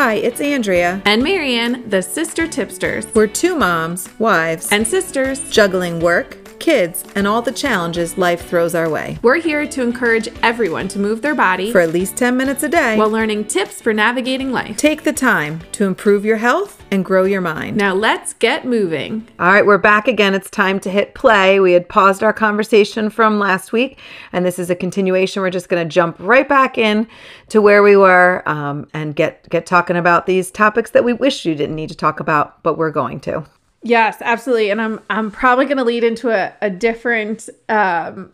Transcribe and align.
Hi, 0.00 0.14
it's 0.14 0.40
Andrea. 0.40 1.02
And 1.06 1.24
Marianne, 1.24 1.90
the 1.90 2.02
Sister 2.02 2.46
Tipsters. 2.46 3.04
We're 3.16 3.26
two 3.26 3.56
moms, 3.56 4.08
wives, 4.20 4.70
and 4.70 4.86
sisters 4.86 5.50
juggling 5.50 5.98
work, 5.98 6.36
kids, 6.68 7.02
and 7.14 7.26
all 7.26 7.40
the 7.40 7.50
challenges 7.50 8.18
life 8.18 8.46
throws 8.46 8.74
our 8.74 8.90
way. 8.90 9.18
We're 9.22 9.40
here 9.40 9.66
to 9.66 9.82
encourage 9.82 10.28
everyone 10.42 10.86
to 10.88 10.98
move 10.98 11.22
their 11.22 11.34
body 11.34 11.72
for 11.72 11.80
at 11.80 11.94
least 11.94 12.18
10 12.18 12.36
minutes 12.36 12.62
a 12.62 12.68
day 12.68 12.94
while 12.98 13.08
learning 13.08 13.46
tips 13.46 13.80
for 13.80 13.94
navigating 13.94 14.52
life. 14.52 14.76
Take 14.76 15.02
the 15.02 15.14
time 15.14 15.62
to 15.72 15.86
improve 15.86 16.26
your 16.26 16.36
health 16.36 16.84
and 16.90 17.06
grow 17.06 17.24
your 17.24 17.40
mind. 17.40 17.78
Now 17.78 17.94
let's 17.94 18.34
get 18.34 18.66
moving. 18.66 19.26
All 19.38 19.50
right, 19.50 19.64
we're 19.64 19.78
back 19.78 20.08
again. 20.08 20.34
It's 20.34 20.50
time 20.50 20.78
to 20.80 20.90
hit 20.90 21.14
play. 21.14 21.58
We 21.58 21.72
had 21.72 21.88
paused 21.88 22.22
our 22.22 22.34
conversation 22.34 23.08
from 23.08 23.38
last 23.38 23.72
week, 23.72 23.98
and 24.34 24.44
this 24.44 24.58
is 24.58 24.68
a 24.68 24.76
continuation. 24.76 25.40
We're 25.40 25.48
just 25.48 25.70
going 25.70 25.82
to 25.82 25.90
jump 25.90 26.16
right 26.18 26.46
back 26.46 26.76
in 26.76 27.08
to 27.48 27.62
where 27.62 27.82
we 27.82 27.96
were 27.96 28.42
um, 28.44 28.86
and 28.92 29.16
get 29.16 29.48
get 29.48 29.64
talking 29.64 29.96
about 29.96 30.26
these 30.26 30.50
topics 30.50 30.90
that 30.90 31.02
we 31.02 31.14
wish 31.14 31.46
you 31.46 31.54
didn't 31.54 31.76
need 31.76 31.88
to 31.88 31.96
talk 31.96 32.20
about, 32.20 32.62
but 32.62 32.76
we're 32.76 32.90
going 32.90 33.20
to. 33.20 33.46
Yes, 33.88 34.18
absolutely. 34.20 34.70
And 34.70 34.82
I'm 34.82 35.00
I'm 35.08 35.30
probably 35.30 35.64
going 35.64 35.78
to 35.78 35.84
lead 35.84 36.04
into 36.04 36.28
a, 36.28 36.54
a 36.60 36.68
different 36.68 37.48
um, 37.70 38.30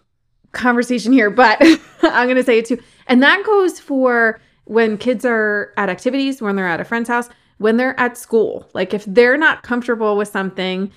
conversation 0.51 1.13
here, 1.13 1.31
but 1.31 1.59
I'm 2.03 2.27
going 2.27 2.37
to 2.37 2.43
say 2.43 2.59
it 2.59 2.65
too. 2.65 2.83
And 3.07 3.23
that 3.23 3.45
goes 3.47 3.79
for 3.79 4.41
when 4.65 4.99
kids 4.99 5.25
are 5.25 5.73
at 5.77 5.89
activities, 5.89 6.43
when 6.43 6.57
they're 6.57 6.67
at 6.67 6.81
a 6.81 6.85
friend's 6.85 7.09
house, 7.09 7.29
when 7.59 7.77
they're 7.77 7.99
at 8.01 8.19
school. 8.19 8.69
Like 8.75 8.93
if 8.93 9.05
they're 9.05 9.37
not 9.37 9.63
comfortable 9.63 10.17
with 10.17 10.27
something, 10.27 10.91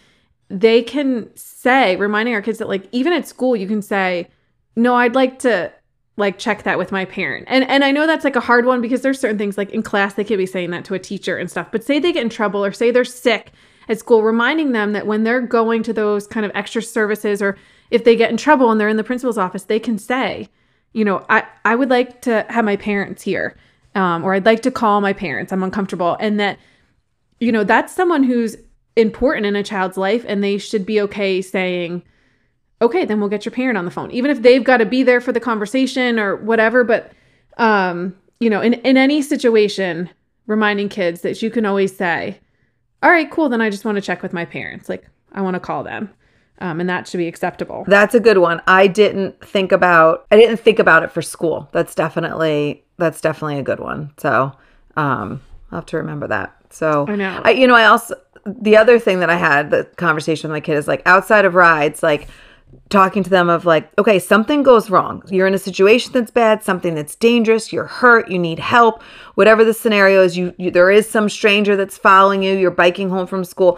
they 0.49 0.81
can 0.81 1.29
say, 1.35 1.95
reminding 1.95 2.33
our 2.33 2.41
kids 2.41 2.57
that 2.57 2.67
like 2.67 2.87
even 2.91 3.13
at 3.13 3.27
school 3.27 3.55
you 3.55 3.67
can 3.67 3.83
say, 3.83 4.27
"No, 4.75 4.95
I'd 4.95 5.13
like 5.13 5.37
to 5.39 5.71
like 6.15 6.39
check 6.39 6.63
that 6.63 6.79
with 6.79 6.91
my 6.91 7.05
parent." 7.05 7.45
And 7.47 7.63
and 7.69 7.83
I 7.83 7.91
know 7.91 8.07
that's 8.07 8.25
like 8.25 8.35
a 8.35 8.39
hard 8.39 8.65
one 8.65 8.81
because 8.81 9.03
there's 9.03 9.19
certain 9.19 9.37
things 9.37 9.55
like 9.55 9.69
in 9.69 9.83
class 9.83 10.15
they 10.15 10.23
could 10.23 10.39
be 10.39 10.47
saying 10.47 10.71
that 10.71 10.83
to 10.85 10.95
a 10.95 10.99
teacher 10.99 11.37
and 11.37 11.47
stuff. 11.47 11.71
But 11.71 11.83
say 11.83 11.99
they 11.99 12.11
get 12.11 12.23
in 12.23 12.29
trouble 12.29 12.65
or 12.65 12.71
say 12.71 12.89
they're 12.89 13.05
sick 13.05 13.51
at 13.87 13.99
school, 13.99 14.23
reminding 14.23 14.71
them 14.71 14.93
that 14.93 15.07
when 15.07 15.23
they're 15.23 15.41
going 15.41 15.83
to 15.83 15.93
those 15.93 16.27
kind 16.27 16.45
of 16.45 16.51
extra 16.55 16.81
services 16.81 17.41
or 17.41 17.57
if 17.89 18.03
they 18.03 18.15
get 18.15 18.29
in 18.29 18.37
trouble 18.37 18.69
and 18.71 18.79
they're 18.79 18.89
in 18.89 18.97
the 18.97 19.03
principal's 19.03 19.37
office, 19.37 19.63
they 19.63 19.79
can 19.79 19.97
say, 19.97 20.49
you 20.93 21.05
know, 21.05 21.25
I, 21.29 21.43
I 21.63 21.75
would 21.75 21.89
like 21.89 22.21
to 22.23 22.45
have 22.49 22.65
my 22.65 22.75
parents 22.75 23.21
here, 23.21 23.55
um, 23.95 24.23
or 24.23 24.33
I'd 24.33 24.45
like 24.45 24.61
to 24.63 24.71
call 24.71 24.99
my 25.01 25.13
parents. 25.13 25.53
I'm 25.53 25.63
uncomfortable. 25.63 26.17
And 26.19 26.39
that, 26.39 26.59
you 27.39 27.51
know, 27.51 27.63
that's 27.63 27.93
someone 27.93 28.23
who's 28.23 28.57
important 28.95 29.45
in 29.45 29.55
a 29.55 29.63
child's 29.63 29.97
life 29.97 30.25
and 30.27 30.43
they 30.43 30.57
should 30.57 30.85
be 30.85 30.99
okay 31.01 31.41
saying, 31.41 32.03
okay, 32.81 33.05
then 33.05 33.19
we'll 33.19 33.29
get 33.29 33.45
your 33.45 33.51
parent 33.51 33.77
on 33.77 33.85
the 33.85 33.91
phone, 33.91 34.11
even 34.11 34.29
if 34.29 34.41
they've 34.41 34.63
got 34.63 34.77
to 34.77 34.85
be 34.85 35.03
there 35.03 35.21
for 35.21 35.31
the 35.31 35.39
conversation 35.39 36.19
or 36.19 36.35
whatever. 36.35 36.83
But, 36.83 37.11
um, 37.57 38.15
you 38.39 38.49
know, 38.49 38.61
in, 38.61 38.73
in 38.73 38.97
any 38.97 39.21
situation, 39.21 40.09
reminding 40.45 40.89
kids 40.89 41.21
that 41.21 41.41
you 41.41 41.49
can 41.49 41.65
always 41.65 41.95
say, 41.95 42.39
all 43.03 43.11
right, 43.11 43.29
cool. 43.29 43.49
Then 43.49 43.61
I 43.61 43.69
just 43.69 43.85
want 43.85 43.95
to 43.95 44.01
check 44.01 44.21
with 44.21 44.33
my 44.33 44.45
parents. 44.45 44.89
Like, 44.89 45.07
I 45.31 45.41
want 45.41 45.55
to 45.55 45.59
call 45.59 45.83
them. 45.83 46.13
Um, 46.59 46.79
and 46.79 46.89
that 46.89 47.07
should 47.07 47.19
be 47.19 47.27
acceptable. 47.27 47.85
That's 47.87 48.15
a 48.15 48.19
good 48.19 48.39
one. 48.39 48.61
I 48.67 48.87
didn't 48.87 49.39
think 49.45 49.71
about. 49.71 50.25
I 50.31 50.37
didn't 50.37 50.57
think 50.57 50.79
about 50.79 51.03
it 51.03 51.11
for 51.11 51.21
school. 51.21 51.69
That's 51.71 51.93
definitely 51.93 52.83
that's 52.97 53.21
definitely 53.21 53.59
a 53.59 53.63
good 53.63 53.79
one. 53.79 54.11
So 54.17 54.51
um, 54.95 55.41
I'll 55.71 55.79
have 55.79 55.85
to 55.87 55.97
remember 55.97 56.27
that. 56.27 56.55
So 56.71 57.05
I 57.07 57.15
know. 57.15 57.41
I, 57.43 57.51
you 57.51 57.67
know, 57.67 57.75
I 57.75 57.85
also 57.85 58.15
the 58.45 58.75
other 58.77 58.97
thing 58.97 59.19
that 59.19 59.29
I 59.29 59.35
had 59.35 59.69
the 59.69 59.83
conversation 59.97 60.49
with 60.49 60.55
my 60.55 60.61
kid 60.61 60.77
is 60.77 60.87
like 60.87 61.03
outside 61.05 61.45
of 61.45 61.53
rides, 61.53 62.01
like 62.01 62.27
talking 62.89 63.23
to 63.23 63.29
them 63.29 63.49
of 63.49 63.65
like, 63.65 63.89
okay, 63.99 64.19
something 64.19 64.63
goes 64.63 64.89
wrong. 64.89 65.21
You're 65.29 65.47
in 65.47 65.53
a 65.53 65.59
situation 65.59 66.13
that's 66.13 66.31
bad, 66.31 66.63
something 66.63 66.95
that's 66.95 67.15
dangerous, 67.15 67.73
you're 67.73 67.85
hurt, 67.85 68.29
you 68.29 68.39
need 68.39 68.59
help, 68.59 69.01
whatever 69.35 69.65
the 69.65 69.73
scenario 69.73 70.23
is, 70.23 70.37
you, 70.37 70.53
you 70.57 70.71
there 70.71 70.91
is 70.91 71.09
some 71.09 71.29
stranger 71.29 71.75
that's 71.75 71.97
following 71.97 72.43
you, 72.43 72.55
you're 72.55 72.71
biking 72.71 73.09
home 73.09 73.27
from 73.27 73.43
school. 73.43 73.77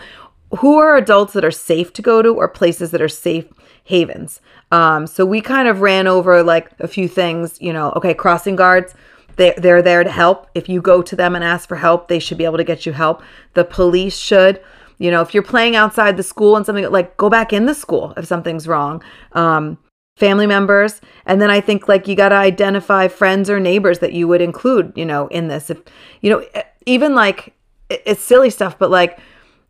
Who 0.59 0.77
are 0.77 0.97
adults 0.97 1.33
that 1.33 1.45
are 1.45 1.51
safe 1.51 1.93
to 1.93 2.01
go 2.01 2.21
to 2.21 2.29
or 2.29 2.47
places 2.47 2.91
that 2.91 3.01
are 3.01 3.09
safe 3.09 3.45
havens? 3.83 4.41
Um, 4.71 5.07
so 5.07 5.25
we 5.25 5.41
kind 5.41 5.67
of 5.67 5.81
ran 5.81 6.07
over 6.07 6.43
like 6.43 6.71
a 6.79 6.87
few 6.87 7.07
things, 7.07 7.59
you 7.61 7.73
know, 7.73 7.91
okay, 7.95 8.13
crossing 8.13 8.55
guards, 8.55 8.93
they, 9.35 9.53
they're 9.57 9.81
there 9.81 10.03
to 10.03 10.11
help. 10.11 10.47
If 10.53 10.67
you 10.67 10.81
go 10.81 11.01
to 11.01 11.15
them 11.15 11.33
and 11.33 11.43
ask 11.43 11.67
for 11.67 11.77
help, 11.77 12.07
they 12.07 12.19
should 12.19 12.37
be 12.37 12.45
able 12.45 12.57
to 12.57 12.63
get 12.63 12.85
you 12.85 12.93
help. 12.93 13.23
The 13.53 13.63
police 13.63 14.17
should. 14.17 14.61
You 14.99 15.11
know, 15.11 15.21
if 15.21 15.33
you're 15.33 15.43
playing 15.43 15.75
outside 15.75 16.17
the 16.17 16.23
school 16.23 16.55
and 16.55 16.65
something 16.65 16.89
like 16.91 17.17
go 17.17 17.29
back 17.29 17.51
in 17.51 17.65
the 17.65 17.73
school 17.73 18.13
if 18.17 18.25
something's 18.25 18.67
wrong. 18.67 19.01
Um, 19.33 19.77
family 20.17 20.45
members, 20.45 20.99
and 21.25 21.41
then 21.41 21.49
I 21.49 21.61
think 21.61 21.87
like 21.87 22.05
you 22.05 22.13
got 22.13 22.29
to 22.29 22.35
identify 22.35 23.07
friends 23.07 23.49
or 23.49 23.57
neighbors 23.57 23.99
that 23.99 24.11
you 24.11 24.27
would 24.27 24.41
include, 24.41 24.91
you 24.95 25.05
know, 25.05 25.27
in 25.27 25.47
this. 25.47 25.69
If 25.69 25.81
you 26.21 26.29
know, 26.29 26.45
even 26.85 27.15
like 27.15 27.53
it's 27.89 28.21
silly 28.21 28.49
stuff, 28.49 28.77
but 28.77 28.91
like 28.91 29.19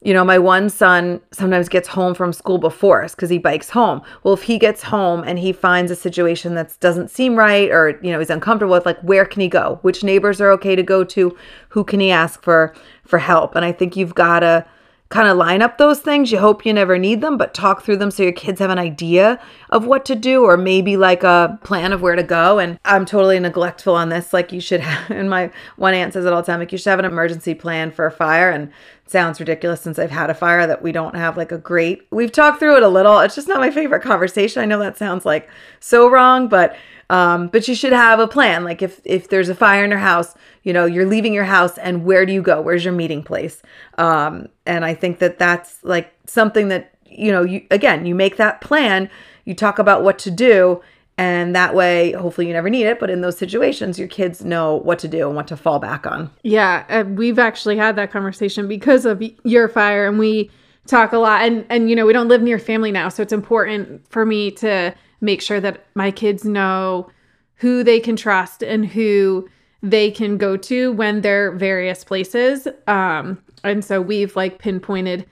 you 0.02 0.14
know, 0.14 0.24
my 0.24 0.40
one 0.40 0.70
son 0.70 1.20
sometimes 1.32 1.68
gets 1.68 1.88
home 1.88 2.14
from 2.14 2.32
school 2.32 2.58
before 2.58 3.04
us 3.04 3.14
because 3.14 3.30
he 3.30 3.38
bikes 3.38 3.70
home. 3.70 4.02
Well, 4.24 4.34
if 4.34 4.44
he 4.44 4.58
gets 4.58 4.82
home 4.82 5.24
and 5.26 5.38
he 5.38 5.52
finds 5.52 5.92
a 5.92 5.96
situation 5.96 6.56
that 6.56 6.80
doesn't 6.80 7.10
seem 7.10 7.36
right 7.36 7.70
or, 7.70 8.00
you 8.02 8.12
know, 8.12 8.20
he's 8.20 8.30
uncomfortable 8.30 8.74
with, 8.74 8.86
like, 8.86 9.00
where 9.02 9.26
can 9.26 9.42
he 9.42 9.50
go? 9.50 9.78
Which 9.82 10.02
neighbors 10.02 10.40
are 10.40 10.52
okay 10.52 10.74
to 10.74 10.84
go 10.84 11.04
to? 11.04 11.38
Who 11.70 11.84
can 11.84 12.00
he 12.00 12.12
ask 12.12 12.42
for 12.42 12.74
for 13.04 13.20
help? 13.20 13.56
And 13.56 13.66
I 13.66 13.74
think 13.74 13.98
you've 13.98 14.16
got 14.16 14.40
to 14.40 14.66
kind 15.10 15.28
of 15.28 15.38
line 15.38 15.62
up 15.62 15.80
those 15.80 16.00
things. 16.00 16.32
You 16.32 16.38
hope 16.38 16.66
you 16.66 16.74
never 16.74 16.98
need 16.98 17.22
them, 17.22 17.36
but 17.36 17.54
talk 17.56 17.82
through 17.82 17.98
them 17.98 18.12
so 18.12 18.22
your 18.22 18.32
kids 18.32 18.60
have 18.60 18.70
an 18.70 18.78
idea 18.78 19.40
of 19.72 19.88
what 19.88 20.06
to 20.06 20.16
do 20.16 20.44
or 20.44 20.56
maybe 20.56 20.98
like 20.98 21.24
a 21.24 21.60
plan 21.64 21.94
of 21.94 22.02
where 22.02 22.16
to 22.16 22.24
go. 22.24 22.60
And 22.60 22.80
I'm 22.86 23.06
totally 23.06 23.40
neglectful 23.40 23.96
on 23.96 24.10
this. 24.10 24.34
Like 24.34 24.52
you 24.52 24.62
should 24.62 24.80
have, 24.82 25.10
and 25.10 25.30
my 25.30 25.52
one 25.78 25.96
aunt 25.96 26.14
says 26.14 26.26
it 26.26 26.34
all 26.34 26.42
the 26.42 26.46
time, 26.46 26.60
like 26.60 26.72
you 26.72 26.78
should 26.78 26.92
have 26.92 27.00
an 27.00 27.06
emergency 27.06 27.56
plan 27.56 27.92
for 27.92 28.06
a 28.06 28.12
fire. 28.12 28.52
And 28.52 28.72
sounds 29.10 29.40
ridiculous 29.40 29.82
since 29.82 30.00
I've 30.00 30.12
had 30.12 30.30
a 30.30 30.34
fire 30.34 30.68
that 30.68 30.82
we 30.82 30.92
don't 30.92 31.16
have 31.16 31.38
like 31.38 31.52
a 31.52 31.58
great, 31.58 32.08
we've 32.12 32.32
talked 32.32 32.60
through 32.60 32.78
it 32.78 32.84
a 32.84 32.88
little. 32.88 33.20
It's 33.20 33.36
just 33.36 33.48
not 33.48 33.60
my 33.60 33.72
favorite 33.72 34.02
conversation. 34.02 34.62
I 34.62 34.66
know 34.66 34.80
that 34.80 34.98
sounds 34.98 35.26
like 35.26 35.50
so 35.80 36.10
wrong, 36.10 36.48
but 36.48 36.76
um, 37.10 37.48
but 37.48 37.68
you 37.68 37.74
should 37.74 37.94
have 37.94 38.20
a 38.20 38.28
plan. 38.28 38.64
Like 38.64 38.82
if 38.82 39.02
if 39.04 39.30
there's 39.30 39.50
a 39.50 39.56
fire 39.56 39.84
in 39.84 39.90
your 39.90 40.00
house, 40.00 40.36
you 40.64 40.74
know 40.74 40.86
you're 40.86 41.08
leaving 41.08 41.34
your 41.34 41.46
house, 41.46 41.78
and 41.78 42.06
where 42.06 42.26
do 42.26 42.34
you 42.34 42.42
go? 42.42 42.62
Where's 42.62 42.86
your 42.86 42.94
meeting 42.94 43.24
place? 43.24 43.62
Um, 43.98 44.48
and 44.66 44.86
I 44.86 44.94
think 44.94 45.20
that 45.20 45.40
that's 45.40 45.84
like 45.84 46.14
something 46.28 46.68
that 46.68 46.94
you 47.06 47.32
know 47.32 47.42
you 47.42 47.66
again 47.72 48.06
you 48.06 48.14
make 48.14 48.38
that 48.38 48.62
plan. 48.62 49.10
You 49.46 49.56
talk 49.56 49.80
about 49.80 50.04
what 50.04 50.20
to 50.20 50.32
do, 50.32 50.82
and 51.20 51.56
that 51.56 51.76
way 51.76 52.14
hopefully 52.14 52.48
you 52.48 52.54
never 52.54 52.70
need 52.70 52.86
it 52.86 53.00
but 53.00 53.10
in 53.10 53.22
those 53.22 53.38
situations 53.38 54.00
your 54.00 54.08
kids 54.08 54.44
know 54.44 54.76
what 54.76 54.98
to 54.98 55.08
do 55.08 55.28
and 55.28 55.36
what 55.36 55.48
to 55.48 55.58
fall 55.58 55.80
back 55.80 56.08
on 56.08 56.30
yeah 56.44 57.04
we've 57.04 57.38
actually 57.40 57.78
had 57.78 57.96
that 57.96 58.12
conversation 58.12 58.68
because 58.68 59.06
of 59.06 59.22
your 59.44 59.68
fire 59.68 60.08
and 60.08 60.18
we 60.18 60.50
talk 60.88 61.12
a 61.12 61.18
lot 61.18 61.42
and 61.42 61.66
and 61.70 61.90
you 61.90 61.96
know 61.96 62.06
we 62.06 62.14
don't 62.14 62.30
live 62.30 62.42
near 62.42 62.58
family 62.58 62.92
now 62.92 63.10
so 63.10 63.22
it's 63.22 63.34
important 63.34 64.02
for 64.10 64.26
me 64.26 64.50
to 64.50 64.94
make 65.22 65.42
sure 65.42 65.60
that 65.60 65.86
my 65.96 66.10
kids 66.10 66.46
know 66.46 67.10
who 67.56 67.84
they 67.84 68.00
can 68.00 68.16
trust 68.16 68.64
and 68.64 68.86
who 68.86 69.48
they 69.82 70.12
can 70.12 70.38
go 70.38 70.58
to 70.58 70.92
when 70.94 71.22
they're 71.22 71.52
various 71.52 72.04
places. 72.04 72.68
Um, 72.88 73.42
and 73.64 73.84
so 73.84 74.02
we've 74.02 74.36
like 74.36 74.60
pinpointed 74.60 75.26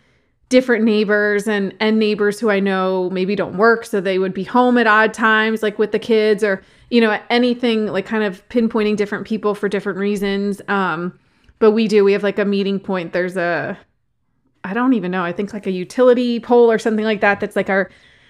different 0.50 0.84
neighbors 0.84 1.48
and 1.48 1.74
and 1.80 2.00
neighbors 2.00 2.40
who 2.40 2.50
I 2.50 2.60
know 2.60 3.10
maybe 3.10 3.36
don't 3.36 3.58
work, 3.58 3.86
so 3.86 4.00
they 4.00 4.20
would 4.20 4.34
be 4.34 4.44
home 4.44 4.78
at 4.78 4.88
odd 4.88 5.14
times, 5.14 5.62
like 5.62 5.78
with 5.78 5.92
the 5.92 6.00
kids, 6.00 6.44
or 6.44 6.62
you 6.90 7.02
know 7.02 7.20
anything 7.30 7.88
like 7.88 8.06
kind 8.06 8.24
of 8.24 8.48
pinpointing 8.50 8.96
different 8.96 9.28
people 9.28 9.56
for 9.56 9.68
different 9.68 10.00
reasons. 10.00 10.62
Um, 10.68 11.18
but 11.60 11.72
we 11.72 11.88
do 11.88 12.04
we 12.04 12.14
have 12.14 12.24
like 12.24 12.40
a 12.40 12.46
meeting 12.46 12.80
point. 12.80 13.14
There's 13.14 13.38
a 13.38 13.78
I 14.64 14.74
don't 14.74 14.94
even 14.94 15.12
know. 15.12 15.24
I 15.24 15.32
think 15.32 15.54
like 15.54 15.68
a 15.68 15.72
utility 15.72 16.40
pole 16.40 16.72
or 16.72 16.80
something 16.80 17.06
like 17.06 17.22
that. 17.22 17.40
That's 17.40 17.56
like 17.56 17.70
our 17.70 17.90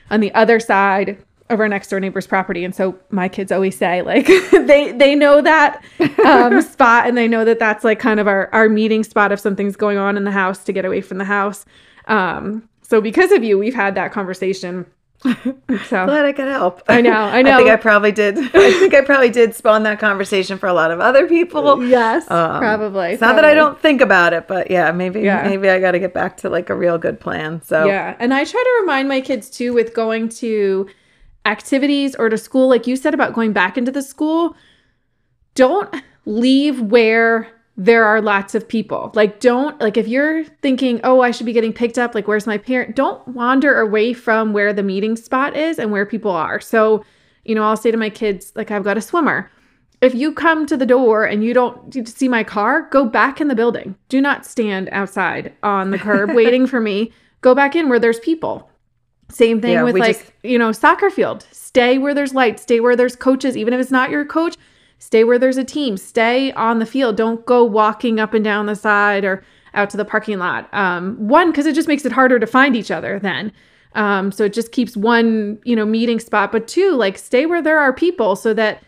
on 0.10 0.20
the 0.20 0.34
other 0.34 0.60
side 0.60 1.24
of 1.50 1.60
our 1.60 1.70
next 1.70 1.90
door 1.90 2.00
neighbor's 2.00 2.28
property 2.28 2.66
and 2.66 2.76
so 2.76 3.00
my 3.10 3.30
kids 3.30 3.54
always 3.54 3.78
say 3.78 4.02
like 4.02 4.28
they 4.52 4.92
they 4.92 5.16
know 5.16 5.42
that 5.42 5.82
um, 6.26 6.62
spot 6.74 7.08
and 7.08 7.18
they 7.18 7.26
know 7.26 7.46
that 7.46 7.58
that's 7.58 7.86
like 7.86 8.00
kind 8.00 8.20
of 8.20 8.28
our 8.28 8.50
our 8.52 8.68
meeting 8.68 9.02
spot 9.02 9.32
if 9.32 9.40
something's 9.40 9.78
going 9.78 9.98
on 9.98 10.18
in 10.18 10.26
the 10.26 10.32
house 10.32 10.66
to 10.66 10.74
get 10.74 10.84
away 10.84 11.00
from 11.00 11.18
the 11.20 11.26
house 11.26 11.66
um, 12.08 12.68
so 12.82 13.02
because 13.02 13.32
of 13.32 13.44
you 13.44 13.58
we've 13.58 13.76
had 13.76 13.96
that 13.96 14.12
conversation 14.12 14.86
so 15.24 15.36
glad 16.06 16.26
I 16.26 16.32
could 16.32 16.48
help. 16.48 16.84
I 16.88 17.02
know. 17.02 17.12
I 17.12 17.42
know. 17.42 17.56
I 17.56 17.58
think 17.58 17.70
I 17.70 17.76
probably 17.76 18.12
did. 18.12 18.38
I 18.56 18.72
think 18.72 18.94
I 18.94 19.02
probably 19.02 19.32
did 19.32 19.56
spawn 19.56 19.84
that 19.84 20.00
conversation 20.00 20.60
for 20.60 20.68
a 20.68 20.74
lot 20.74 20.92
of 20.92 21.00
other 21.00 21.28
people. 21.28 21.84
Yes, 21.84 22.30
um, 22.30 22.60
probably. 22.60 23.14
It's 23.14 23.22
not 23.22 23.36
that 23.36 23.46
I 23.46 23.56
don't 23.56 23.80
think 23.80 24.02
about 24.02 24.34
it, 24.34 24.48
but 24.48 24.70
yeah, 24.70 24.92
maybe 24.92 25.22
yeah. 25.22 25.48
maybe 25.48 25.70
I 25.70 25.80
got 25.80 25.92
to 25.94 26.00
get 26.00 26.14
back 26.14 26.38
to 26.38 26.50
like 26.50 26.70
a 26.70 26.76
real 26.76 27.00
good 27.00 27.20
plan. 27.20 27.64
So 27.64 27.86
yeah, 27.86 28.16
and 28.20 28.32
I 28.32 28.44
try 28.44 28.64
to 28.64 28.82
remind 28.82 29.08
my 29.08 29.22
kids 29.22 29.50
too 29.50 29.74
with 29.74 29.96
going 29.96 30.30
to 30.30 30.88
activities 31.46 32.16
or 32.16 32.30
to 32.30 32.38
school, 32.38 32.68
like 32.70 32.86
you 32.86 32.96
said 32.96 33.16
about 33.16 33.34
going 33.34 33.54
back 33.54 33.78
into 33.78 33.92
the 33.92 34.04
school, 34.04 34.56
don't 35.56 35.96
leave 36.26 36.80
where 36.80 37.48
there 37.80 38.04
are 38.06 38.22
lots 38.22 38.56
of 38.56 38.68
people. 38.68 39.12
Like, 39.14 39.40
don't, 39.40 39.80
like, 39.80 39.98
if 39.98 40.08
you're 40.08 40.44
thinking, 40.64 41.00
oh, 41.04 41.22
I 41.22 41.30
should 41.32 41.46
be 41.46 41.54
getting 41.54 41.72
picked 41.74 42.00
up, 42.00 42.16
like, 42.16 42.28
where's 42.28 42.48
my 42.48 42.58
parent? 42.58 42.96
Don't 42.96 43.26
wander 43.28 43.80
away 43.80 44.14
from 44.14 44.52
where 44.52 44.74
the 44.74 44.82
meeting 44.84 45.16
spot 45.16 45.56
is 45.56 45.78
and 45.78 45.92
where 45.92 46.06
people 46.06 46.32
are. 46.32 46.60
So, 46.60 47.04
you 47.46 47.54
know, 47.54 47.64
I'll 47.64 47.78
say 47.78 47.92
to 47.92 47.98
my 47.98 48.10
kids, 48.10 48.52
like, 48.56 48.72
I've 48.72 48.84
got 48.84 48.98
a 48.98 49.02
swimmer. 49.02 49.52
if 50.02 50.14
you 50.16 50.32
come 50.34 50.66
to 50.66 50.76
the 50.78 50.86
door 50.88 51.24
and 51.26 51.44
you 51.44 51.54
don't 51.54 52.08
see 52.08 52.28
my 52.28 52.44
car, 52.44 52.88
go 52.92 53.06
back 53.06 53.40
in 53.42 53.48
the 53.48 53.56
building. 53.56 53.96
Do 54.10 54.22
not 54.22 54.46
stand 54.46 54.90
outside 54.92 55.54
on 55.64 55.92
the 55.92 55.98
curb 56.00 56.32
waiting 56.36 56.66
for 56.68 56.80
me. 56.80 57.12
Go 57.42 57.54
back 57.56 57.76
in 57.76 57.90
where 57.90 58.00
there's 58.00 58.20
people. 58.20 58.70
Same 59.30 59.62
thing 59.62 59.74
Yeah, 59.74 59.84
with 59.84 59.96
like, 59.98 60.18
just- 60.20 60.32
you 60.44 60.58
know, 60.58 60.72
soccer 60.72 61.10
field. 61.12 61.46
Stay 61.52 61.98
where 62.00 62.14
there's 62.16 62.34
lights, 62.34 62.64
stay 62.64 62.80
where 62.80 62.96
there's 62.96 63.16
coaches, 63.16 63.56
even 63.56 63.74
if 63.74 63.80
it's 63.80 63.92
not 63.92 64.10
your 64.10 64.26
coach, 64.26 64.56
stay 65.00 65.24
where 65.24 65.40
there's 65.40 65.58
a 65.58 65.64
team. 65.64 65.98
Stay 65.98 66.52
on 66.54 66.80
the 66.80 66.86
field. 66.86 67.16
Don't 67.16 67.46
go 67.46 67.64
walking 67.64 68.20
up 68.20 68.34
and 68.34 68.44
down 68.44 68.66
the 68.66 68.76
side 68.76 69.24
or 69.24 69.44
out 69.74 69.90
to 69.92 69.98
the 69.98 70.06
parking 70.06 70.40
lot. 70.40 70.74
Um, 70.74 71.16
one, 71.28 71.52
because 71.52 71.66
it 71.66 71.76
just 71.76 71.88
makes 71.88 72.06
it 72.06 72.12
harder 72.12 72.40
to 72.40 72.48
find 72.48 72.76
each 72.76 72.92
other 72.92 73.20
then. 73.20 73.52
Um, 73.94 74.32
so 74.32 74.46
it 74.46 74.54
just 74.54 74.72
keeps 74.72 74.98
one, 74.98 75.60
you 75.64 75.76
know, 75.76 75.86
meeting 75.86 76.20
spot. 76.20 76.52
But 76.52 76.68
two, 76.68 76.92
like 76.92 77.18
stay 77.18 77.46
where 77.46 77.62
there 77.62 77.80
are 77.80 77.94
people 77.94 78.36
so 78.36 78.54
that 78.54 78.84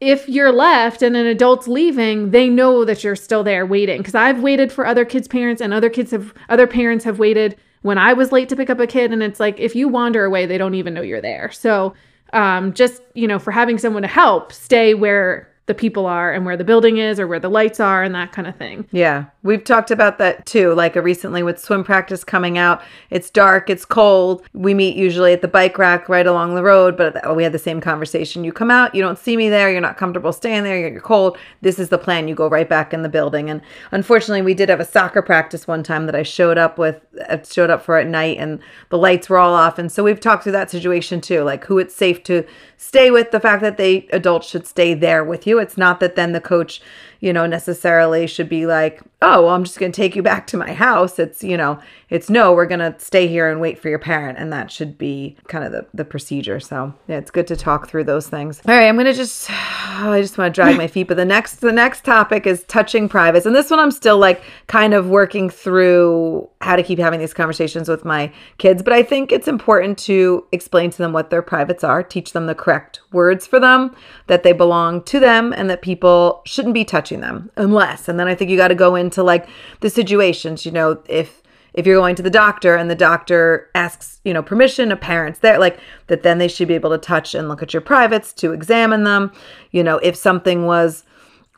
if 0.00 0.28
you're 0.28 0.52
left 0.52 1.02
and 1.02 1.16
an 1.16 1.26
adult's 1.26 1.68
leaving, 1.68 2.30
they 2.30 2.48
know 2.48 2.84
that 2.84 3.04
you're 3.04 3.16
still 3.16 3.42
there 3.42 3.64
waiting. 3.64 3.98
Because 3.98 4.14
I've 4.14 4.40
waited 4.40 4.72
for 4.72 4.86
other 4.86 5.04
kids' 5.04 5.28
parents, 5.28 5.62
and 5.62 5.72
other 5.72 5.88
kids 5.88 6.10
have 6.10 6.34
other 6.48 6.66
parents 6.66 7.04
have 7.04 7.18
waited 7.18 7.56
when 7.82 7.96
I 7.96 8.12
was 8.12 8.32
late 8.32 8.48
to 8.50 8.56
pick 8.56 8.70
up 8.70 8.80
a 8.80 8.86
kid. 8.86 9.12
And 9.12 9.22
it's 9.22 9.40
like 9.40 9.58
if 9.58 9.74
you 9.74 9.88
wander 9.88 10.24
away, 10.24 10.46
they 10.46 10.58
don't 10.58 10.74
even 10.74 10.94
know 10.94 11.02
you're 11.02 11.22
there. 11.22 11.50
So 11.50 11.94
um, 12.34 12.72
just 12.74 13.00
you 13.14 13.26
know, 13.26 13.38
for 13.38 13.50
having 13.50 13.78
someone 13.78 14.02
to 14.02 14.08
help, 14.08 14.52
stay 14.52 14.94
where 14.94 15.48
the 15.66 15.74
people 15.74 16.04
are 16.04 16.32
and 16.32 16.44
where 16.44 16.56
the 16.56 16.64
building 16.64 16.98
is 16.98 17.18
or 17.18 17.26
where 17.26 17.40
the 17.40 17.48
lights 17.48 17.80
are 17.80 18.02
and 18.02 18.14
that 18.14 18.32
kind 18.32 18.46
of 18.46 18.54
thing. 18.56 18.86
Yeah, 18.92 19.26
we've 19.42 19.64
talked 19.64 19.90
about 19.90 20.18
that 20.18 20.44
too. 20.44 20.74
Like 20.74 20.96
uh, 20.96 21.02
recently 21.02 21.42
with 21.42 21.58
swim 21.58 21.84
practice 21.84 22.22
coming 22.22 22.58
out, 22.58 22.82
it's 23.08 23.30
dark, 23.30 23.70
it's 23.70 23.84
cold. 23.84 24.46
We 24.52 24.74
meet 24.74 24.96
usually 24.96 25.32
at 25.32 25.40
the 25.40 25.48
bike 25.48 25.78
rack 25.78 26.08
right 26.08 26.26
along 26.26 26.54
the 26.54 26.62
road, 26.62 26.96
but 26.96 27.34
we 27.34 27.44
had 27.44 27.52
the 27.52 27.58
same 27.58 27.80
conversation. 27.80 28.44
You 28.44 28.52
come 28.52 28.70
out, 28.70 28.94
you 28.94 29.00
don't 29.00 29.18
see 29.18 29.36
me 29.36 29.48
there, 29.48 29.70
you're 29.70 29.80
not 29.80 29.96
comfortable 29.96 30.32
staying 30.32 30.64
there, 30.64 30.78
you're 30.78 31.00
cold. 31.00 31.38
This 31.62 31.78
is 31.78 31.88
the 31.88 31.98
plan. 31.98 32.28
You 32.28 32.34
go 32.34 32.48
right 32.48 32.68
back 32.68 32.92
in 32.92 33.02
the 33.02 33.08
building. 33.08 33.48
And 33.48 33.62
unfortunately, 33.90 34.42
we 34.42 34.54
did 34.54 34.68
have 34.68 34.80
a 34.80 34.84
soccer 34.84 35.22
practice 35.22 35.66
one 35.66 35.82
time 35.82 36.04
that 36.06 36.14
I 36.14 36.24
showed 36.24 36.58
up 36.58 36.78
with, 36.78 37.00
uh, 37.28 37.38
showed 37.42 37.70
up 37.70 37.82
for 37.82 37.96
at 37.96 38.06
night, 38.06 38.36
and 38.38 38.60
the 38.90 38.98
lights 38.98 39.30
were 39.30 39.38
all 39.38 39.54
off. 39.54 39.78
And 39.78 39.90
so 39.90 40.04
we've 40.04 40.20
talked 40.20 40.42
through 40.42 40.52
that 40.52 40.70
situation 40.70 41.22
too, 41.22 41.42
like 41.42 41.64
who 41.64 41.78
it's 41.78 41.94
safe 41.94 42.22
to 42.24 42.44
stay 42.76 43.10
with, 43.10 43.30
the 43.30 43.40
fact 43.40 43.62
that 43.62 43.78
they 43.78 44.06
adults 44.12 44.48
should 44.48 44.66
stay 44.66 44.92
there 44.92 45.24
with 45.24 45.46
you. 45.46 45.53
It's 45.58 45.76
not 45.76 46.00
that 46.00 46.16
then 46.16 46.32
the 46.32 46.40
coach, 46.40 46.80
you 47.20 47.32
know, 47.32 47.46
necessarily 47.46 48.26
should 48.26 48.48
be 48.48 48.66
like, 48.66 49.00
oh, 49.22 49.44
well, 49.44 49.54
I'm 49.54 49.64
just 49.64 49.78
going 49.78 49.90
to 49.90 49.96
take 49.96 50.14
you 50.14 50.22
back 50.22 50.46
to 50.48 50.56
my 50.56 50.72
house. 50.72 51.18
It's, 51.18 51.42
you 51.42 51.56
know, 51.56 51.80
it's 52.10 52.28
no, 52.28 52.52
we're 52.52 52.66
going 52.66 52.80
to 52.80 52.94
stay 52.98 53.26
here 53.26 53.50
and 53.50 53.60
wait 53.60 53.78
for 53.78 53.88
your 53.88 53.98
parent. 53.98 54.38
And 54.38 54.52
that 54.52 54.70
should 54.70 54.98
be 54.98 55.36
kind 55.48 55.64
of 55.64 55.72
the, 55.72 55.86
the 55.94 56.04
procedure. 56.04 56.60
So 56.60 56.94
yeah, 57.08 57.16
it's 57.16 57.30
good 57.30 57.46
to 57.46 57.56
talk 57.56 57.88
through 57.88 58.04
those 58.04 58.28
things. 58.28 58.60
All 58.68 58.74
right. 58.74 58.86
I'm 58.86 58.96
going 58.96 59.06
to 59.06 59.14
just, 59.14 59.50
I 59.50 60.20
just 60.20 60.36
want 60.36 60.54
to 60.54 60.60
drag 60.60 60.76
my 60.76 60.86
feet. 60.94 61.08
But 61.08 61.16
the 61.16 61.24
next, 61.24 61.56
the 61.56 61.72
next 61.72 62.04
topic 62.04 62.46
is 62.46 62.64
touching 62.64 63.08
privates. 63.08 63.46
And 63.46 63.54
this 63.54 63.70
one 63.70 63.80
I'm 63.80 63.90
still 63.90 64.18
like 64.18 64.42
kind 64.66 64.92
of 64.92 65.08
working 65.08 65.48
through 65.48 66.48
how 66.60 66.76
to 66.76 66.82
keep 66.82 66.98
having 66.98 67.20
these 67.20 67.34
conversations 67.34 67.88
with 67.88 68.04
my 68.04 68.32
kids. 68.58 68.82
But 68.82 68.92
I 68.92 69.02
think 69.02 69.32
it's 69.32 69.48
important 69.48 69.98
to 70.00 70.46
explain 70.52 70.90
to 70.90 70.98
them 70.98 71.12
what 71.12 71.30
their 71.30 71.42
privates 71.42 71.84
are, 71.84 72.02
teach 72.02 72.32
them 72.32 72.46
the 72.46 72.54
correct 72.54 73.00
words 73.12 73.46
for 73.46 73.60
them, 73.60 73.94
that 74.26 74.42
they 74.42 74.52
belong 74.52 75.02
to 75.04 75.20
them, 75.20 75.52
and 75.52 75.68
that 75.70 75.82
people 75.82 76.42
shouldn't 76.44 76.74
be 76.74 76.84
touching 76.84 77.03
them 77.10 77.50
unless. 77.56 78.08
And 78.08 78.18
then 78.18 78.28
I 78.28 78.34
think 78.34 78.50
you 78.50 78.56
got 78.56 78.68
to 78.68 78.74
go 78.74 78.94
into 78.94 79.22
like 79.22 79.48
the 79.80 79.90
situations, 79.90 80.64
you 80.64 80.72
know, 80.72 81.02
if 81.08 81.42
if 81.74 81.86
you're 81.86 81.96
going 81.96 82.14
to 82.14 82.22
the 82.22 82.30
doctor 82.30 82.76
and 82.76 82.88
the 82.88 82.94
doctor 82.94 83.68
asks, 83.74 84.20
you 84.24 84.32
know, 84.32 84.42
permission 84.42 84.92
of 84.92 85.00
parents 85.00 85.40
there, 85.40 85.58
like 85.58 85.78
that 86.06 86.22
then 86.22 86.38
they 86.38 86.46
should 86.46 86.68
be 86.68 86.74
able 86.74 86.90
to 86.90 86.98
touch 86.98 87.34
and 87.34 87.48
look 87.48 87.62
at 87.62 87.74
your 87.74 87.80
privates 87.80 88.32
to 88.34 88.52
examine 88.52 89.02
them. 89.02 89.32
You 89.72 89.82
know, 89.82 89.98
if 89.98 90.14
something 90.14 90.66
was 90.66 91.04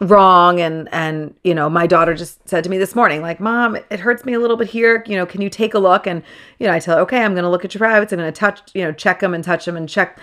wrong 0.01 0.61
and 0.61 0.91
and 0.93 1.35
you 1.43 1.55
know 1.55 1.71
my 1.71 1.87
daughter 1.87 2.13
just 2.13 2.47
said 2.47 2.63
to 2.63 2.69
me 2.69 2.77
this 2.77 2.95
morning 2.95 3.23
like 3.23 3.41
mom 3.41 3.75
it 3.75 3.99
hurts 3.99 4.27
me 4.27 4.35
a 4.35 4.39
little 4.39 4.59
bit 4.59 4.69
here 4.69 5.03
you 5.07 5.17
know 5.17 5.25
can 5.25 5.41
you 5.41 5.49
take 5.49 5.73
a 5.73 5.79
look 5.79 6.07
and 6.07 6.23
you 6.59 6.67
know 6.67 6.73
i 6.75 6.79
tell 6.79 6.97
her 6.97 7.03
okay 7.03 7.23
i'm 7.23 7.33
going 7.33 7.45
to 7.45 7.49
look 7.49 7.65
at 7.65 7.73
your 7.73 7.79
privates 7.79 8.13
i'm 8.13 8.19
going 8.19 8.31
to 8.31 8.39
touch 8.39 8.61
you 8.75 8.85
know 8.85 8.93
check 8.93 9.21
them 9.21 9.33
and 9.33 9.43
touch 9.43 9.65
them 9.65 9.75
and 9.75 9.89
check 9.89 10.19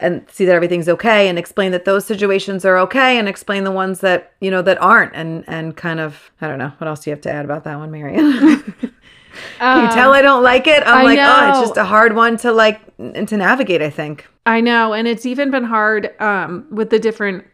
and 0.00 0.24
see 0.30 0.44
that 0.44 0.54
everything's 0.54 0.88
okay 0.88 1.28
and 1.28 1.38
explain 1.38 1.72
that 1.72 1.84
those 1.84 2.04
situations 2.04 2.64
are 2.64 2.78
okay 2.78 3.18
and 3.18 3.28
explain 3.28 3.64
the 3.64 3.70
ones 3.70 4.00
that 4.00 4.32
you 4.40 4.50
know 4.50 4.62
that 4.62 4.80
aren't 4.80 5.14
and 5.14 5.44
and 5.46 5.76
kind 5.76 6.00
of 6.00 6.30
i 6.40 6.48
don't 6.48 6.58
know 6.58 6.72
what 6.78 6.88
else 6.88 7.00
do 7.00 7.10
you 7.10 7.14
have 7.14 7.22
to 7.22 7.30
add 7.30 7.44
about 7.44 7.64
that 7.64 7.78
one 7.78 7.90
Marianne 7.90 8.62
can 8.62 8.74
you 8.82 9.88
tell 9.92 10.12
i 10.12 10.20
don't 10.20 10.42
like 10.42 10.66
it 10.66 10.82
i'm 10.86 10.98
I 10.98 11.02
like 11.02 11.18
oh 11.18 11.50
it's 11.50 11.68
just 11.68 11.76
a 11.76 11.84
hard 11.84 12.14
one 12.14 12.36
to 12.38 12.52
like 12.52 12.80
n- 12.98 13.26
to 13.26 13.36
navigate 13.36 13.80
i 13.82 13.90
think 13.90 14.28
I 14.44 14.60
know, 14.60 14.92
and 14.92 15.06
it's 15.06 15.24
even 15.24 15.50
been 15.50 15.64
hard 15.64 16.20
um, 16.20 16.66
with 16.70 16.90
the 16.90 16.98
different 16.98 17.44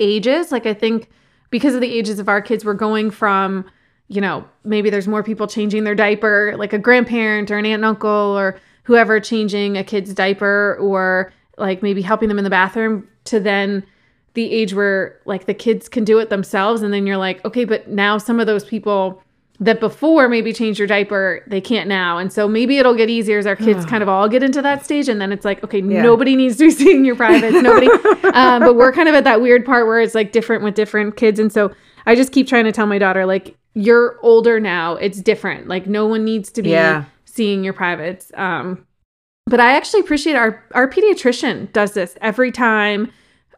ages. 0.00 0.50
Like 0.50 0.66
I 0.66 0.74
think 0.74 1.10
because 1.50 1.74
of 1.74 1.80
the 1.80 1.92
ages 1.92 2.18
of 2.18 2.28
our 2.28 2.40
kids, 2.40 2.64
we're 2.64 2.74
going 2.74 3.10
from, 3.10 3.66
you 4.08 4.20
know, 4.20 4.46
maybe 4.64 4.88
there's 4.88 5.08
more 5.08 5.22
people 5.22 5.46
changing 5.46 5.84
their 5.84 5.94
diaper, 5.94 6.54
like 6.56 6.72
a 6.72 6.78
grandparent 6.78 7.50
or 7.50 7.58
an 7.58 7.66
aunt 7.66 7.74
and 7.74 7.84
uncle 7.84 8.10
or 8.10 8.58
whoever 8.84 9.20
changing 9.20 9.76
a 9.76 9.84
kid's 9.84 10.14
diaper, 10.14 10.78
or 10.80 11.32
like 11.56 11.82
maybe 11.82 12.02
helping 12.02 12.28
them 12.28 12.38
in 12.38 12.44
the 12.44 12.50
bathroom, 12.50 13.08
to 13.24 13.40
then 13.40 13.84
the 14.34 14.52
age 14.52 14.74
where 14.74 15.18
like 15.24 15.46
the 15.46 15.54
kids 15.54 15.88
can 15.88 16.04
do 16.04 16.18
it 16.18 16.28
themselves, 16.30 16.82
and 16.82 16.92
then 16.92 17.06
you're 17.06 17.16
like, 17.16 17.44
okay, 17.44 17.64
but 17.64 17.88
now 17.88 18.18
some 18.18 18.38
of 18.40 18.46
those 18.46 18.64
people 18.64 19.22
that 19.58 19.80
before 19.80 20.28
maybe 20.28 20.52
changed 20.52 20.78
your 20.78 20.86
diaper, 20.86 21.42
they 21.46 21.62
can't 21.62 21.88
now. 21.88 22.18
And 22.18 22.30
so 22.30 22.46
maybe 22.46 22.76
it'll 22.76 22.94
get 22.94 23.08
easier 23.08 23.38
as 23.38 23.46
our 23.46 23.56
kids 23.56 23.86
kind 23.90 24.02
of 24.02 24.08
all 24.08 24.28
get 24.28 24.42
into 24.42 24.60
that 24.60 24.84
stage. 24.84 25.08
And 25.08 25.18
then 25.18 25.32
it's 25.32 25.46
like, 25.46 25.64
okay, 25.64 25.80
nobody 25.80 26.36
needs 26.36 26.58
to 26.58 26.64
be 26.66 26.70
seeing 26.70 27.04
your 27.06 27.16
privates. 27.16 27.62
Nobody. 27.62 27.86
um, 28.34 28.60
but 28.60 28.76
we're 28.76 28.92
kind 28.92 29.08
of 29.08 29.14
at 29.14 29.24
that 29.24 29.40
weird 29.40 29.64
part 29.64 29.86
where 29.86 30.00
it's 30.00 30.14
like 30.14 30.32
different 30.32 30.62
with 30.62 30.74
different 30.74 31.16
kids. 31.16 31.40
And 31.40 31.50
so 31.50 31.72
I 32.04 32.14
just 32.14 32.32
keep 32.32 32.46
trying 32.46 32.66
to 32.66 32.72
tell 32.72 32.86
my 32.86 32.98
daughter, 32.98 33.24
like, 33.24 33.56
you're 33.72 34.18
older 34.22 34.60
now. 34.60 34.96
It's 34.96 35.20
different. 35.22 35.68
Like, 35.68 35.86
no 35.86 36.06
one 36.06 36.22
needs 36.24 36.50
to 36.52 36.62
be 36.62 36.70
Yeah. 36.70 37.04
seeing 37.24 37.64
your 37.64 37.72
privates. 37.72 38.30
Um, 38.34 38.86
but 39.46 39.60
I 39.60 39.76
actually 39.76 40.00
appreciate 40.00 40.34
our 40.34 40.62
our 40.72 40.88
pediatrician 40.88 41.72
does 41.72 41.92
this 41.92 42.16
every 42.20 42.50
time 42.50 43.10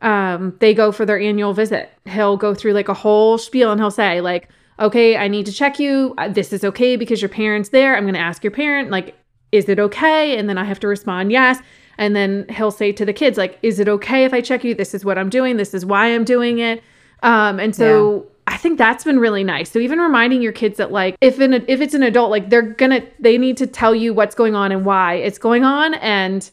um, 0.03 0.55
they 0.61 0.75
go 0.75 0.93
for 0.93 1.05
their 1.05 1.19
annual 1.19 1.55
visit. 1.55 1.91
He'll 2.05 2.37
go 2.37 2.55
through 2.55 2.73
like 2.73 2.89
a 2.89 2.95
whole 2.95 3.39
spiel 3.39 3.73
and 3.73 3.81
he'll 3.81 3.91
say 3.91 4.21
like, 4.21 4.49
"Okay, 4.79 5.17
I 5.17 5.29
need 5.29 5.47
to 5.47 5.53
check 5.53 5.79
you. 5.79 6.15
Uh, 6.19 6.29
This 6.29 6.53
is 6.53 6.63
okay 6.63 6.97
because 6.97 7.21
your 7.23 7.31
parent's 7.31 7.71
there. 7.71 7.97
I'm 7.97 8.05
going 8.05 8.15
to 8.15 8.21
ask 8.21 8.45
your 8.45 8.51
parent 8.53 8.91
like, 8.91 9.17
is 9.51 9.69
it 9.69 9.79
okay?" 9.79 10.37
And 10.39 10.49
then 10.49 10.59
I 10.59 10.65
have 10.65 10.79
to 10.81 10.89
respond 10.89 11.33
yes. 11.33 11.59
And 11.97 12.15
then 12.15 12.47
he'll 12.49 12.71
say 12.71 12.93
to 12.93 13.05
the 13.05 13.13
kids 13.13 13.39
like, 13.39 13.59
"Is 13.63 13.81
it 13.81 13.89
okay 13.89 14.25
if 14.25 14.33
I 14.33 14.41
check 14.41 14.63
you? 14.63 14.75
This 14.75 14.95
is 14.95 15.05
what 15.05 15.19
I'm 15.19 15.31
doing. 15.31 15.57
This 15.57 15.75
is 15.75 15.85
why 15.85 16.15
I'm 16.15 16.25
doing 16.25 16.59
it." 16.59 16.83
Um, 17.23 17.59
and 17.59 17.75
so 17.75 18.27
I 18.49 18.57
think 18.57 18.79
that's 18.79 19.05
been 19.05 19.19
really 19.19 19.45
nice. 19.45 19.71
So 19.71 19.79
even 19.79 19.99
reminding 19.99 20.43
your 20.43 20.53
kids 20.53 20.79
that 20.79 20.91
like 20.91 21.17
if 21.21 21.39
an 21.39 21.53
if 21.69 21.81
it's 21.81 21.95
an 21.95 22.03
adult, 22.03 22.31
like 22.31 22.51
they're 22.51 22.63
gonna 22.63 23.03
they 23.21 23.39
need 23.39 23.57
to 23.59 23.67
tell 23.67 23.95
you 23.95 24.13
what's 24.15 24.35
going 24.35 24.55
on 24.55 24.73
and 24.73 24.85
why 24.85 25.15
it's 25.15 25.39
going 25.39 25.65
on, 25.65 25.95
and 25.95 26.51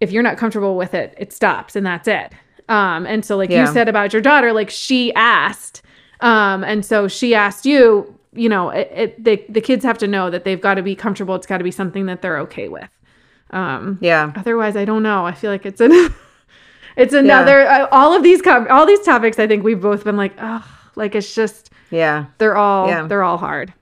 if 0.00 0.12
you're 0.12 0.22
not 0.22 0.36
comfortable 0.38 0.76
with 0.76 0.94
it, 0.94 1.14
it 1.18 1.32
stops 1.32 1.76
and 1.76 1.86
that's 1.86 2.08
it. 2.08 2.32
Um, 2.68 3.06
and 3.06 3.24
so 3.24 3.36
like 3.36 3.50
Yeah. 3.50 3.66
you 3.66 3.72
said 3.72 3.88
about 3.88 4.12
your 4.12 4.22
daughter, 4.22 4.52
like 4.52 4.70
she 4.70 5.12
asked, 5.14 5.82
um, 6.20 6.64
and 6.64 6.84
so 6.84 7.06
she 7.08 7.34
asked 7.34 7.64
you. 7.66 8.12
You 8.32 8.50
know, 8.50 8.68
it, 8.68 8.90
it, 8.94 9.24
the 9.24 9.42
the 9.48 9.60
kids 9.62 9.82
have 9.84 9.96
to 9.98 10.06
know 10.06 10.28
that 10.30 10.44
they've 10.44 10.60
got 10.60 10.74
to 10.74 10.82
be 10.82 10.94
comfortable. 10.94 11.34
It's 11.36 11.46
got 11.46 11.58
to 11.58 11.64
be 11.64 11.70
something 11.70 12.04
that 12.06 12.20
they're 12.20 12.38
okay 12.40 12.68
with. 12.68 12.90
Um, 13.50 13.98
yeah 14.02 14.32
otherwise, 14.36 14.76
I 14.76 14.84
don't 14.84 15.02
know. 15.02 15.24
I 15.24 15.32
feel 15.32 15.50
like 15.50 15.64
it's 15.64 15.80
an 15.80 15.92
it's 16.96 17.14
another 17.14 17.66
uh, 17.66 17.88
all 17.92 18.14
of 18.14 18.22
these 18.22 18.40
all 18.46 18.86
these 18.86 19.02
topics. 19.02 19.38
I 19.38 19.46
think 19.46 19.62
we've 19.64 19.80
both 19.80 20.04
been 20.04 20.16
like, 20.16 20.34
oh, 20.40 20.64
like 20.94 21.14
it's 21.14 21.34
just 21.34 21.70
yeah 21.90 22.26
they're 22.38 22.56
all 22.56 22.88
Yeah. 22.88 23.06
they're 23.06 23.22
all 23.22 23.38
hard. 23.38 23.72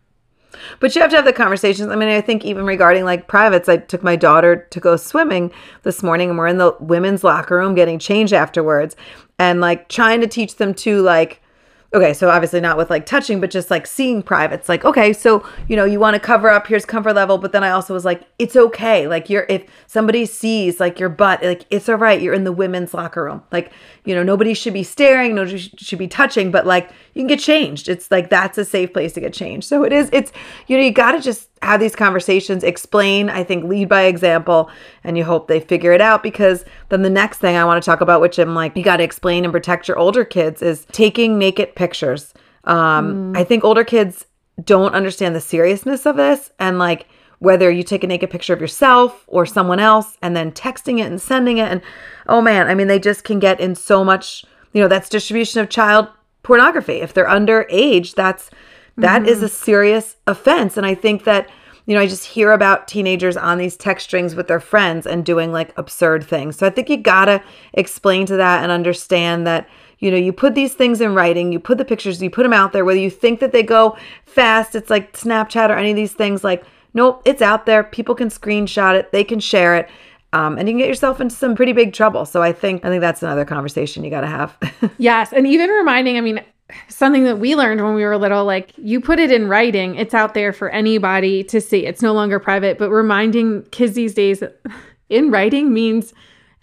But 0.81 0.95
you 0.95 1.01
have 1.03 1.11
to 1.11 1.17
have 1.17 1.25
the 1.25 1.33
conversations. 1.33 1.89
I 1.91 1.97
mean, 1.97 2.09
I 2.09 2.21
think 2.21 2.45
even 2.45 2.65
regarding 2.65 3.05
like 3.05 3.27
privates, 3.27 3.69
I 3.69 3.77
took 3.79 4.03
my 4.05 4.15
daughter 4.17 4.67
to 4.71 4.81
go 4.81 4.97
swimming 4.97 5.51
this 5.83 6.03
morning 6.03 6.31
and 6.31 6.39
we're 6.39 6.47
in 6.47 6.59
the 6.59 6.77
women's 6.81 7.25
locker 7.25 7.57
room 7.57 7.75
getting 7.75 7.99
changed 7.99 8.33
afterwards 8.33 8.95
and 9.39 9.61
like 9.61 9.89
trying 9.89 10.21
to 10.21 10.29
teach 10.29 10.57
them 10.57 10.73
to 10.75 11.03
like, 11.03 11.43
okay, 11.95 12.13
so 12.13 12.29
obviously 12.29 12.61
not 12.61 12.77
with 12.77 12.91
like 12.91 13.07
touching, 13.07 13.41
but 13.41 13.51
just 13.51 13.71
like 13.71 13.87
seeing 13.87 14.23
privates. 14.23 14.69
Like, 14.69 14.85
okay, 14.85 15.13
so, 15.13 15.47
you 15.69 15.77
know, 15.77 15.85
you 15.85 16.01
want 16.01 16.15
to 16.15 16.21
cover 16.21 16.51
up, 16.51 16.67
here's 16.67 16.85
comfort 16.85 17.15
level. 17.15 17.39
But 17.39 17.53
then 17.53 17.65
I 17.65 17.71
also 17.71 17.95
was 17.95 18.05
like, 18.05 18.23
it's 18.39 18.57
okay. 18.57 19.07
Like, 19.07 19.31
you're, 19.31 19.47
if 19.49 19.65
somebody 19.87 20.27
sees 20.27 20.81
like 20.81 20.99
your 20.99 21.09
butt, 21.09 21.43
like, 21.43 21.65
it's 21.71 21.89
all 21.89 21.97
right. 21.97 22.21
You're 22.21 22.35
in 22.35 22.45
the 22.45 22.53
women's 22.53 22.93
locker 22.93 23.25
room. 23.25 23.43
Like, 23.53 23.73
you 24.05 24.15
know, 24.15 24.23
nobody 24.23 24.53
should 24.53 24.75
be 24.75 24.83
staring, 24.83 25.35
nobody 25.35 25.59
should 25.59 25.99
be 25.99 26.09
touching, 26.09 26.51
but 26.51 26.67
like, 26.67 26.91
you 27.15 27.21
can 27.21 27.29
get 27.29 27.41
changed. 27.41 27.89
It's 27.89 28.11
like, 28.11 28.29
that's 28.29 28.59
a 28.59 28.65
safe 28.65 28.93
place 28.93 29.13
to 29.15 29.21
get 29.21 29.33
changed. 29.33 29.67
So 29.67 29.85
it 29.85 29.93
is, 29.93 30.11
it's, 30.13 30.33
you 30.67 30.77
know, 30.77 30.83
you 30.83 30.91
got 30.91 31.13
to 31.13 31.21
just 31.21 31.49
have 31.65 31.81
these 31.81 31.97
conversations, 31.97 32.63
explain, 32.63 33.29
I 33.29 33.45
think, 33.45 33.65
lead 33.65 33.89
by 33.89 34.03
example, 34.03 34.71
and 35.03 35.19
you 35.19 35.25
hope 35.25 35.49
they 35.49 35.61
figure 35.61 35.93
it 35.93 36.01
out 36.01 36.23
because 36.23 36.65
then 36.89 37.03
the 37.03 37.11
next 37.11 37.39
thing 37.39 37.57
I 37.57 37.65
want 37.65 37.83
to 37.83 37.87
talk 37.87 38.01
about, 38.01 38.21
which 38.21 38.39
I'm 38.39 38.55
like, 38.55 38.77
you 38.77 38.83
got 38.83 38.99
to 38.99 39.05
explain 39.05 39.45
and 39.45 39.53
protect 39.53 39.89
your 39.89 39.99
older 39.99 40.25
kids, 40.25 40.63
is 40.63 40.87
taking 40.93 41.39
naked 41.39 41.75
pictures. 41.75 42.35
Um, 42.65 43.35
I 43.37 43.45
think 43.45 43.65
older 43.65 43.85
kids 43.85 44.27
don't 44.65 44.95
understand 44.95 45.35
the 45.35 45.41
seriousness 45.41 46.07
of 46.07 46.17
this 46.17 46.51
and 46.61 46.79
like 46.79 47.07
whether 47.41 47.71
you 47.71 47.83
take 47.83 48.05
a 48.05 48.07
naked 48.07 48.31
picture 48.31 48.55
of 48.55 48.61
yourself 48.61 49.25
or 49.27 49.45
someone 49.45 49.81
else 49.81 50.17
and 50.23 50.37
then 50.37 50.53
texting 50.53 51.01
it 51.01 51.07
and 51.07 51.21
sending 51.21 51.59
it 51.59 51.69
and 51.69 51.83
oh 52.29 52.41
man 52.41 52.69
i 52.69 52.75
mean 52.75 52.87
they 52.87 53.01
just 53.01 53.25
can 53.25 53.41
get 53.41 53.59
in 53.59 53.75
so 53.75 54.05
much 54.05 54.45
you 54.75 54.83
know, 54.83 54.89
that's 54.89 55.09
distribution 55.09 55.61
of 55.61 55.71
child 55.71 56.09
pornography. 56.43 57.01
If 57.01 57.15
they're 57.15 57.27
underage, 57.27 58.15
that's 58.15 58.51
that 58.97 59.27
is 59.27 59.43
a 59.43 59.49
serious 59.49 60.17
offense. 60.27 60.77
And 60.77 60.87
I 60.87 60.95
think 60.95 61.25
that, 61.25 61.49
you 61.87 61.95
know, 61.95 62.01
I 62.01 62.07
just 62.07 62.25
hear 62.25 62.53
about 62.53 62.89
teenagers 62.89 63.37
on 63.37 63.59
these 63.59 63.77
text 63.77 64.07
strings 64.07 64.35
with 64.35 64.49
their 64.49 64.61
friends 64.61 65.07
and 65.07 65.25
doing 65.25 65.53
like 65.53 65.77
absurd 65.77 66.25
things. 66.25 66.57
So 66.57 66.67
I 66.67 66.71
think 66.71 66.89
you 66.89 66.97
gotta 66.97 67.43
explain 67.73 68.27
to 68.27 68.37
that 68.37 68.63
and 68.63 68.71
understand 68.71 69.47
that, 69.47 69.69
you 69.99 70.11
know, 70.11 70.17
you 70.17 70.33
put 70.33 70.55
these 70.55 70.75
things 70.75 71.01
in 71.01 71.15
writing, 71.15 71.53
you 71.53 71.59
put 71.59 71.79
the 71.79 71.85
pictures, 71.85 72.23
you 72.23 72.31
put 72.31 72.43
them 72.43 72.53
out 72.53 72.73
there, 72.73 72.85
whether 72.85 73.01
you 73.01 73.11
think 73.11 73.41
that 73.41 73.53
they 73.53 73.63
go 73.63 73.97
fast, 74.27 74.75
it's 74.75 74.91
like 74.91 75.13
Snapchat 75.15 75.71
or 75.71 75.75
any 75.75 75.91
of 75.91 75.97
these 75.97 76.13
things, 76.13 76.45
like, 76.45 76.65
nope, 76.95 77.23
it's 77.25 77.43
out 77.43 77.67
there. 77.67 77.83
People 77.83 78.15
can 78.15 78.29
screenshot 78.29 78.95
it, 78.95 79.13
they 79.13 79.25
can 79.25 79.41
share 79.41 79.77
it. 79.77 79.89
Um, 80.33 80.59
and 80.59 80.69
you 80.69 80.73
can 80.73 80.79
get 80.79 80.89
yourself 80.89 81.21
into 81.21 81.35
some 81.35 81.55
pretty 81.55 81.73
big 81.73 81.93
trouble. 81.93 82.27
So 82.27 82.43
I 82.43 82.53
think 82.53 82.85
I 82.85 82.89
think 82.89 83.01
that's 83.01 83.23
another 83.23 83.45
conversation 83.45 84.03
you 84.03 84.11
got 84.11 84.23
to 84.23 84.27
have. 84.27 84.57
Yes. 84.99 85.33
And 85.33 85.47
even 85.47 85.71
reminding, 85.71 86.19
I 86.19 86.21
mean, 86.21 86.41
something 86.89 87.25
that 87.25 87.39
we 87.39 87.55
learned 87.55 87.83
when 87.83 87.95
we 87.95 88.05
were 88.05 88.17
little, 88.17 88.45
like 88.45 88.73
you 88.77 89.01
put 89.01 89.19
it 89.19 89.31
in 89.31 89.49
writing, 89.49 89.97
it's 89.97 90.15
out 90.15 90.35
there 90.35 90.53
for 90.53 90.71
anybody 90.71 91.45
to 91.45 91.61
see. 91.61 91.87
It's 91.87 92.03
no 92.03 92.13
longer 92.13 92.39
private, 92.39 92.79
but 92.79 92.91
reminding 92.91 93.63
kids 93.71 93.95
these 93.95 94.15
days 94.15 94.43
in 95.09 95.31
writing 95.31 95.73
means 95.73 96.15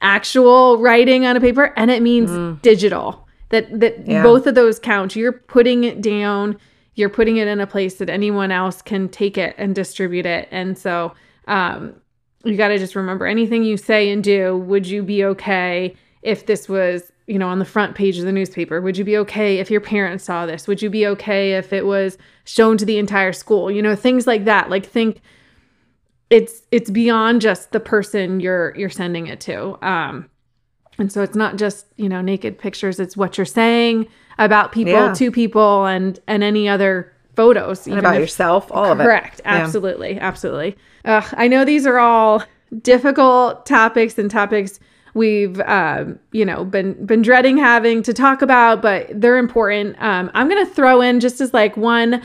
actual 0.01 0.79
writing 0.79 1.25
on 1.25 1.37
a 1.37 1.41
paper 1.41 1.73
and 1.77 1.91
it 1.91 2.01
means 2.01 2.31
digital. 2.61 3.27
That 3.49 3.79
that 3.79 4.07
Yeah. 4.07 4.23
both 4.23 4.47
of 4.47 4.55
those 4.55 4.79
count. 4.79 5.15
You're 5.15 5.33
putting 5.33 5.83
it 5.83 6.01
down, 6.01 6.57
you're 6.95 7.09
putting 7.09 7.37
it 7.37 7.47
in 7.47 7.59
a 7.59 7.67
place 7.67 7.95
that 7.95 8.09
anyone 8.09 8.51
else 8.51 8.81
can 8.81 9.09
take 9.09 9.37
it 9.37 9.53
and 9.57 9.75
distribute 9.75 10.25
it. 10.25 10.47
And 10.51 10.77
so 10.77 11.13
um 11.47 11.95
you 12.43 12.57
got 12.57 12.69
to 12.69 12.79
just 12.79 12.95
remember 12.95 13.27
anything 13.27 13.63
you 13.63 13.77
say 13.77 14.09
and 14.09 14.23
do, 14.23 14.57
would 14.57 14.87
you 14.87 15.03
be 15.03 15.23
okay 15.23 15.95
if 16.21 16.45
this 16.45 16.69
was, 16.69 17.11
you 17.27 17.39
know, 17.39 17.47
on 17.47 17.59
the 17.59 17.65
front 17.65 17.95
page 17.95 18.17
of 18.19 18.25
the 18.25 18.31
newspaper? 18.31 18.79
Would 18.81 18.97
you 18.97 19.03
be 19.03 19.17
okay 19.17 19.57
if 19.59 19.71
your 19.71 19.81
parents 19.81 20.23
saw 20.23 20.45
this? 20.45 20.67
Would 20.67 20.81
you 20.81 20.89
be 20.89 21.07
okay 21.07 21.53
if 21.53 21.73
it 21.73 21.85
was 21.85 22.17
shown 22.43 22.77
to 22.77 22.85
the 22.85 22.97
entire 22.97 23.33
school? 23.33 23.71
You 23.71 23.81
know, 23.81 23.95
things 23.95 24.27
like 24.27 24.45
that. 24.45 24.69
Like 24.69 24.85
think 24.85 25.21
it's 26.29 26.61
it's 26.71 26.89
beyond 26.89 27.41
just 27.41 27.71
the 27.71 27.79
person 27.79 28.39
you're 28.39 28.73
you're 28.77 28.89
sending 28.89 29.27
it 29.27 29.39
to. 29.41 29.77
Um 29.85 30.29
and 30.99 31.11
so 31.11 31.23
it's 31.23 31.35
not 31.35 31.55
just, 31.57 31.87
you 31.95 32.07
know, 32.09 32.21
naked 32.21 32.59
pictures, 32.59 32.99
it's 32.99 33.17
what 33.17 33.37
you're 33.37 33.45
saying 33.45 34.07
about 34.37 34.71
people 34.71 34.93
Yeah. 34.93 35.13
to 35.13 35.31
people 35.31 35.85
and 35.85 36.19
and 36.27 36.43
any 36.43 36.69
other 36.69 37.11
photos 37.35 37.87
and 37.87 37.97
about 37.97 38.15
if- 38.15 38.21
yourself, 38.21 38.71
all 38.71 38.85
of 38.91 38.99
it. 38.99 39.03
Correct. 39.03 39.41
Yeah. 39.43 39.55
Absolutely. 39.55 40.19
Absolutely. 40.19 40.77
Ugh, 41.05 41.25
I 41.37 41.47
know 41.47 41.65
these 41.65 41.85
are 41.87 41.97
all 41.97 42.43
difficult 42.81 43.65
topics 43.65 44.17
and 44.17 44.29
topics 44.29 44.79
we've 45.13 45.59
um, 45.61 46.19
you 46.31 46.45
know 46.45 46.63
been 46.65 47.05
been 47.05 47.21
dreading 47.21 47.57
having 47.57 48.03
to 48.03 48.13
talk 48.13 48.41
about, 48.41 48.81
but 48.81 49.09
they're 49.13 49.37
important. 49.37 50.01
Um, 50.01 50.31
I'm 50.33 50.47
gonna 50.47 50.65
throw 50.65 51.01
in 51.01 51.19
just 51.19 51.41
as 51.41 51.53
like 51.53 51.77
one 51.77 52.21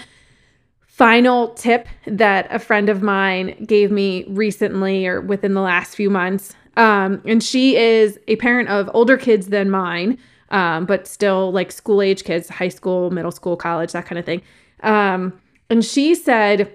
final 0.97 1.49
tip 1.51 1.87
that 2.07 2.47
a 2.51 2.59
friend 2.59 2.89
of 2.89 3.03
mine 3.03 3.65
gave 3.67 3.91
me 3.91 4.25
recently 4.29 5.07
or 5.07 5.21
within 5.21 5.53
the 5.53 5.61
last 5.61 5.95
few 5.95 6.09
months. 6.09 6.55
Um, 6.79 7.21
and 7.27 7.43
she 7.43 7.77
is 7.77 8.19
a 8.29 8.37
parent 8.37 8.71
of 8.71 8.91
older 8.95 9.19
kids 9.19 9.49
than 9.49 9.69
mine, 9.69 10.19
um, 10.51 10.87
but 10.87 11.07
still 11.07 11.53
like 11.53 11.71
school 11.71 12.01
age 12.01 12.25
kids, 12.25 12.49
high 12.49 12.69
school, 12.69 13.11
middle 13.11 13.31
school, 13.31 13.57
college, 13.57 13.93
that 13.93 14.07
kind 14.07 14.19
of 14.19 14.25
thing. 14.25 14.41
Um, 14.83 15.39
and 15.69 15.85
she 15.85 16.15
said 16.15 16.73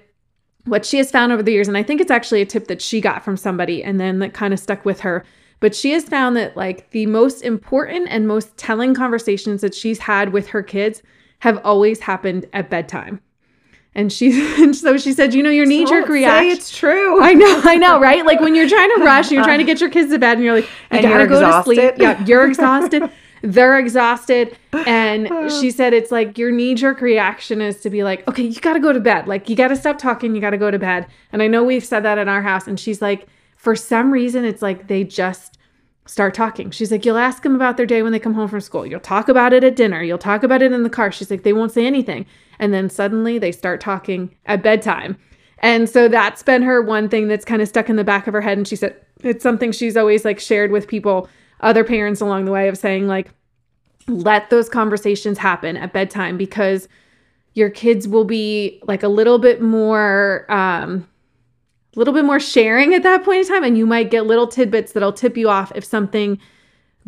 what 0.66 0.86
she 0.86 0.98
has 0.98 1.10
found 1.10 1.32
over 1.32 1.42
the 1.42 1.52
years, 1.52 1.68
and 1.68 1.76
I 1.78 1.82
think 1.82 2.00
it's 2.00 2.12
actually 2.12 2.42
a 2.42 2.46
tip 2.46 2.68
that 2.68 2.82
she 2.82 3.02
got 3.02 3.24
from 3.24 3.38
somebody 3.38 3.84
and 3.84 4.00
then 4.00 4.20
that 4.20 4.34
kind 4.34 4.54
of 4.54 4.60
stuck 4.60 4.86
with 4.86 5.00
her. 5.00 5.26
But 5.62 5.74
she 5.74 5.92
has 5.92 6.04
found 6.04 6.36
that 6.36 6.58
like 6.58 6.90
the 6.90 7.06
most 7.06 7.42
important 7.44 8.08
and 8.10 8.28
most 8.28 8.58
telling 8.58 8.94
conversations 8.94 9.62
that 9.62 9.74
she's 9.74 10.00
had 10.00 10.34
with 10.34 10.48
her 10.50 10.62
kids 10.64 11.02
have 11.40 11.62
always 11.64 12.02
happened 12.02 12.48
at 12.52 12.70
bedtime. 12.70 13.22
And 13.94 14.12
she 14.12 14.32
and 14.62 14.76
so 14.86 14.98
she 14.98 15.14
said, 15.14 15.34
you 15.34 15.44
know, 15.44 15.50
your 15.50 15.66
knee 15.66 15.86
jerk 15.86 16.06
Don't 16.06 16.08
say 16.08 16.14
reaction. 16.14 16.52
it's 16.52 16.76
true. 16.76 17.22
I 17.22 17.34
know, 17.34 17.62
I 17.64 17.76
know, 17.78 18.00
right? 18.00 18.26
Like 18.26 18.40
when 18.40 18.56
you're 18.56 18.70
trying 18.70 18.90
to 18.98 19.04
rush 19.04 19.26
and 19.28 19.34
you're 19.34 19.44
trying 19.44 19.60
to 19.60 19.66
get 19.66 19.80
your 19.80 19.90
kids 19.90 20.12
to 20.12 20.20
bed 20.20 20.38
and 20.38 20.44
you're 20.44 20.56
like, 20.56 20.66
you 20.66 20.70
And 20.92 21.02
gotta 21.04 21.16
you're 21.16 21.28
go 21.28 21.40
to 21.42 21.64
sleep. 21.64 21.94
Yeah, 21.98 22.24
you're 22.26 22.46
exhausted. 22.50 23.12
They're 23.44 23.78
exhausted. 23.78 24.58
And 24.74 25.52
she 25.60 25.70
said 25.72 25.94
it's 25.94 26.12
like 26.12 26.38
your 26.38 26.52
knee 26.52 26.74
jerk 26.74 27.02
reaction 27.02 27.62
is 27.62 27.82
to 27.82 27.90
be 27.90 28.04
like, 28.04 28.28
okay, 28.28 28.44
you 28.44 28.60
gotta 28.62 28.80
go 28.80 28.94
to 28.94 29.00
bed. 29.00 29.28
Like 29.28 29.48
you 29.50 29.56
gotta 29.56 29.76
stop 29.76 30.00
talking, 30.00 30.34
you 30.34 30.42
gotta 30.42 30.58
go 30.58 30.72
to 30.72 30.80
bed. 30.80 31.06
And 31.32 31.42
I 31.44 31.48
know 31.48 31.64
we've 31.64 31.86
said 31.86 32.00
that 32.02 32.18
in 32.18 32.28
our 32.30 32.42
house. 32.42 32.66
And 32.68 32.80
she's 32.80 33.02
like, 33.02 33.28
for 33.62 33.76
some 33.76 34.12
reason, 34.12 34.44
it's 34.44 34.64
like 34.64 34.88
they 34.88 35.04
just 35.04 35.60
start 36.08 36.34
talking. 36.34 36.72
She's 36.72 36.92
like, 36.92 37.06
you'll 37.06 37.20
ask 37.20 37.44
them 37.44 37.54
about 37.54 37.78
their 37.78 37.86
day 37.86 38.02
when 38.02 38.12
they 38.12 38.18
come 38.18 38.34
home 38.34 38.48
from 38.48 38.60
school. 38.60 38.88
You'll 38.88 39.00
talk 39.00 39.30
about 39.30 39.54
it 39.54 39.64
at 39.64 39.76
dinner. 39.76 40.02
You'll 40.02 40.18
talk 40.18 40.42
about 40.42 40.64
it 40.64 40.72
in 40.72 40.82
the 40.82 40.90
car. 40.90 41.12
She's 41.12 41.30
like, 41.30 41.44
they 41.44 41.54
won't 41.54 41.72
say 41.72 41.86
anything. 41.86 42.26
And 42.58 42.74
then 42.74 42.90
suddenly 42.90 43.38
they 43.38 43.52
start 43.52 43.80
talking 43.80 44.36
at 44.48 44.64
bedtime. 44.64 45.16
And 45.60 45.88
so 45.88 46.08
that's 46.08 46.42
been 46.42 46.64
her 46.64 46.82
one 46.82 47.08
thing 47.08 47.28
that's 47.28 47.46
kind 47.46 47.62
of 47.62 47.68
stuck 47.68 47.88
in 47.88 47.98
the 47.98 48.04
back 48.04 48.26
of 48.26 48.34
her 48.34 48.42
head. 48.42 48.58
And 48.58 48.68
she 48.68 48.76
said 48.76 48.96
it's 49.20 49.44
something 49.44 49.72
she's 49.72 49.96
always 49.96 50.26
like 50.26 50.40
shared 50.40 50.72
with 50.72 50.88
people, 50.88 51.30
other 51.60 51.84
parents 51.84 52.20
along 52.20 52.46
the 52.46 52.52
way 52.52 52.68
of 52.68 52.80
saying, 52.80 53.08
like, 53.08 53.30
let 54.08 54.50
those 54.50 54.70
conversations 54.70 55.38
happen 55.38 55.78
at 55.78 55.94
bedtime 55.94 56.36
because 56.36 56.88
your 57.54 57.70
kids 57.70 58.08
will 58.08 58.26
be 58.26 58.82
like 58.88 59.04
a 59.04 59.08
little 59.08 59.38
bit 59.38 59.62
more 59.62 60.52
um 60.52 61.08
a 61.96 62.00
little 62.00 62.14
bit 62.14 62.26
more 62.26 62.40
sharing 62.40 62.94
at 62.94 63.04
that 63.04 63.24
point 63.24 63.40
in 63.42 63.48
time 63.48 63.64
and 63.64 63.78
you 63.78 63.86
might 63.86 64.10
get 64.12 64.26
little 64.26 64.48
tidbits 64.48 64.94
that'll 64.94 65.12
tip 65.14 65.36
you 65.38 65.50
off 65.50 65.72
if 65.76 65.84
something 65.84 66.40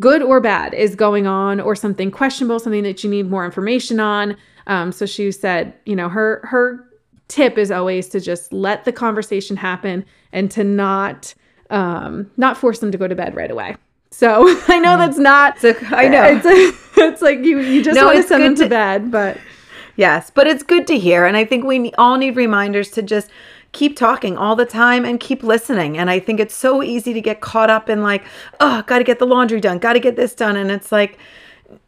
good 0.00 0.22
or 0.22 0.40
bad 0.40 0.74
is 0.74 0.94
going 0.94 1.26
on 1.26 1.60
or 1.60 1.74
something 1.76 2.10
questionable 2.10 2.58
something 2.58 2.82
that 2.82 3.02
you 3.04 3.10
need 3.10 3.30
more 3.30 3.44
information 3.44 4.00
on. 4.00 4.36
Um, 4.66 4.92
so 4.92 5.06
she 5.06 5.30
said 5.32 5.72
you 5.86 5.94
know 5.96 6.08
her 6.08 6.40
her 6.44 6.84
tip 7.28 7.56
is 7.56 7.70
always 7.70 8.08
to 8.10 8.20
just 8.20 8.52
let 8.52 8.84
the 8.84 8.92
conversation 8.92 9.56
happen 9.56 10.04
and 10.32 10.50
to 10.50 10.64
not 10.64 11.34
um, 11.70 12.30
not 12.36 12.56
force 12.58 12.80
them 12.80 12.92
to 12.92 12.98
go 12.98 13.08
to 13.08 13.14
bed 13.14 13.34
right 13.34 13.50
away. 13.50 13.76
So 14.10 14.44
i 14.68 14.78
know 14.78 14.96
that's 14.98 15.18
not 15.18 15.62
It's 15.64 15.82
a- 15.82 15.96
I 15.96 16.08
know. 16.08 16.24
it's, 16.24 16.78
it's 16.98 17.22
like 17.22 17.38
you 17.40 17.60
you 17.60 17.82
just 17.82 17.96
No, 17.96 18.06
want 18.06 18.16
to 18.18 18.22
send 18.22 18.42
them 18.44 18.54
to 18.56 18.64
to- 18.64 18.68
bed 18.68 19.10
but 19.10 19.38
Yes, 19.96 20.30
but 20.30 20.46
it's 20.46 20.62
good 20.62 20.86
to 20.88 20.98
hear. 20.98 21.24
And 21.24 21.36
I 21.36 21.44
think 21.44 21.64
we 21.64 21.92
all 21.92 22.16
need 22.16 22.36
reminders 22.36 22.90
to 22.92 23.02
just 23.02 23.30
keep 23.72 23.96
talking 23.96 24.36
all 24.36 24.56
the 24.56 24.64
time 24.64 25.04
and 25.04 25.18
keep 25.18 25.42
listening. 25.42 25.98
And 25.98 26.08
I 26.10 26.20
think 26.20 26.40
it's 26.40 26.54
so 26.54 26.82
easy 26.82 27.12
to 27.12 27.20
get 27.20 27.40
caught 27.40 27.70
up 27.70 27.88
in 27.88 28.02
like, 28.02 28.24
oh, 28.60 28.82
got 28.82 28.98
to 28.98 29.04
get 29.04 29.18
the 29.18 29.26
laundry 29.26 29.60
done, 29.60 29.78
got 29.78 29.94
to 29.94 30.00
get 30.00 30.16
this 30.16 30.34
done. 30.34 30.56
And 30.56 30.70
it's 30.70 30.92
like, 30.92 31.18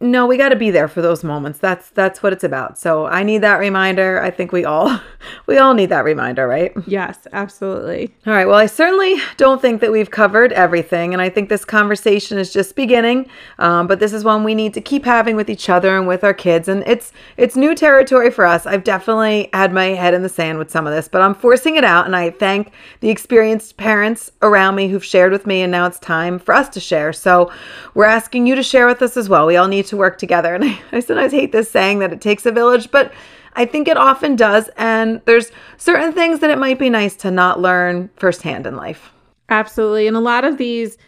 no, 0.00 0.26
we 0.26 0.36
got 0.36 0.50
to 0.50 0.56
be 0.56 0.70
there 0.70 0.88
for 0.88 1.00
those 1.00 1.24
moments. 1.24 1.58
That's 1.58 1.90
that's 1.90 2.22
what 2.22 2.32
it's 2.32 2.44
about. 2.44 2.78
So 2.78 3.06
I 3.06 3.22
need 3.22 3.38
that 3.38 3.56
reminder. 3.56 4.20
I 4.22 4.30
think 4.30 4.52
we 4.52 4.64
all 4.64 5.00
we 5.46 5.58
all 5.58 5.74
need 5.74 5.86
that 5.86 6.04
reminder, 6.04 6.46
right? 6.46 6.72
yes 6.86 7.26
absolutely 7.32 8.12
All 8.26 8.32
right. 8.32 8.46
Well, 8.46 8.56
I 8.56 8.66
certainly 8.66 9.16
don't 9.36 9.60
think 9.60 9.80
that 9.80 9.92
we've 9.92 10.10
covered 10.10 10.52
everything, 10.52 11.12
and 11.12 11.22
I 11.22 11.28
think 11.28 11.48
this 11.48 11.64
conversation 11.64 12.38
is 12.38 12.52
just 12.52 12.76
beginning. 12.76 13.28
Um, 13.58 13.86
but 13.86 14.00
this 14.00 14.12
is 14.12 14.24
one 14.24 14.44
we 14.44 14.54
need 14.54 14.74
to 14.74 14.80
keep 14.80 15.04
having 15.04 15.36
with 15.36 15.48
each 15.48 15.68
other 15.68 15.96
and 15.96 16.06
with 16.06 16.24
our 16.24 16.34
kids, 16.34 16.68
and 16.68 16.82
it's 16.86 17.12
it's 17.36 17.56
new 17.56 17.74
territory 17.74 18.30
for 18.30 18.44
us. 18.44 18.66
I've 18.66 18.84
definitely 18.84 19.48
had 19.52 19.72
my 19.72 19.86
head 19.86 20.14
in 20.14 20.22
the 20.22 20.28
sand 20.28 20.58
with 20.58 20.70
some 20.70 20.86
of 20.86 20.92
this, 20.92 21.08
but 21.08 21.22
I'm 21.22 21.34
forcing 21.34 21.76
it 21.76 21.84
out, 21.84 22.06
and 22.06 22.14
I 22.14 22.30
thank 22.30 22.72
the 23.00 23.10
experienced 23.10 23.76
parents 23.76 24.30
around 24.42 24.74
me 24.74 24.88
who've 24.88 25.04
shared 25.04 25.32
with 25.32 25.46
me, 25.46 25.62
and 25.62 25.70
now 25.70 25.86
it's 25.86 25.98
time 25.98 26.38
for 26.38 26.54
us 26.54 26.68
to 26.70 26.80
share. 26.80 27.12
So 27.12 27.50
we're 27.94 28.04
asking 28.04 28.46
you 28.46 28.54
to 28.54 28.62
share 28.62 28.86
with 28.86 29.02
us 29.02 29.16
as 29.16 29.28
well. 29.28 29.46
We 29.46 29.56
all 29.56 29.65
need 29.68 29.86
to 29.86 29.96
work 29.96 30.18
together, 30.18 30.54
and 30.54 30.64
I, 30.64 30.78
I 30.92 31.00
sometimes 31.00 31.32
hate 31.32 31.52
this 31.52 31.70
saying 31.70 32.00
that 32.00 32.12
it 32.12 32.20
takes 32.20 32.46
a 32.46 32.52
village, 32.52 32.90
but 32.90 33.12
I 33.56 33.64
think 33.64 33.88
it 33.88 33.96
often 33.96 34.36
does. 34.36 34.70
And 34.76 35.20
there's 35.24 35.50
certain 35.78 36.12
things 36.12 36.40
that 36.40 36.50
it 36.50 36.58
might 36.58 36.78
be 36.78 36.90
nice 36.90 37.16
to 37.16 37.30
not 37.30 37.60
learn 37.60 38.10
firsthand 38.16 38.66
in 38.66 38.76
life. 38.76 39.12
Absolutely. 39.48 40.06
And 40.06 40.16
a 40.16 40.20
lot 40.20 40.44
of 40.44 40.58
these 40.58 40.98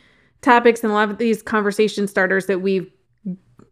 topics 0.41 0.83
and 0.83 0.91
a 0.91 0.95
lot 0.95 1.11
of 1.11 1.19
these 1.19 1.43
conversation 1.43 2.09
starters 2.09 2.47
that 2.47 2.61
we've, 2.61 2.91